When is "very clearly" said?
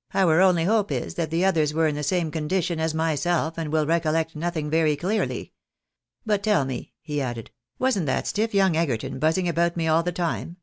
4.70-5.52